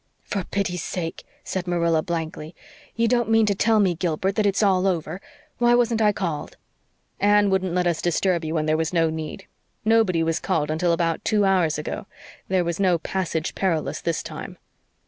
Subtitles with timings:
[0.23, 2.55] "For pity's sake!" said Marilla blankly.
[2.95, 5.21] "You don't mean to tell me, Gilbert, that it's all over.
[5.59, 6.57] Why wasn't I called?"
[7.19, 9.45] "Anne wouldn't let us disturb you when there was no need.
[9.85, 12.07] Nobody was called until about two hours ago.
[12.47, 14.57] There was no 'passage perilous' this time."